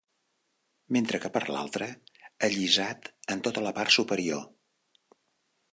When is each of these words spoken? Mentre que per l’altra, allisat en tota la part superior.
Mentre 0.95 1.19
que 1.25 1.31
per 1.35 1.41
l’altra, 1.49 1.89
allisat 2.49 3.11
en 3.35 3.45
tota 3.49 3.65
la 3.67 3.75
part 3.81 3.97
superior. 3.99 4.45